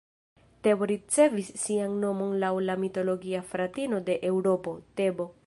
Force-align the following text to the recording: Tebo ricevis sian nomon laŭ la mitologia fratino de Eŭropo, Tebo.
Tebo 0.67 0.87
ricevis 0.91 1.51
sian 1.65 1.99
nomon 2.05 2.33
laŭ 2.45 2.51
la 2.71 2.79
mitologia 2.85 3.45
fratino 3.53 4.05
de 4.11 4.19
Eŭropo, 4.33 4.77
Tebo. 5.03 5.33